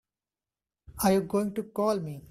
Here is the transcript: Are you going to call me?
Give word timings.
Are 1.03 1.13
you 1.13 1.21
going 1.21 1.53
to 1.53 1.61
call 1.79 1.99
me? 1.99 2.19